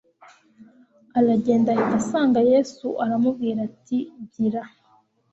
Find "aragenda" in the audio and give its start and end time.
1.17-1.67